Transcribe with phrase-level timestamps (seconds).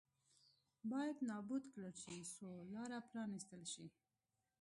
[0.91, 3.87] باید نابود کړل شي څو لار پرانېستل شي.